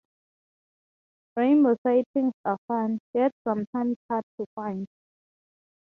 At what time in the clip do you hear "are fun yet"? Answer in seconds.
2.43-3.31